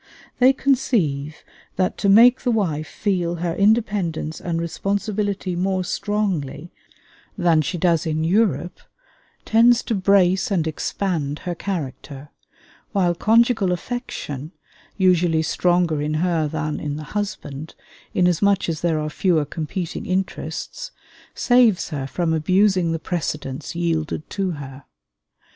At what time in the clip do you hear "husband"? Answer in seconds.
17.13-17.75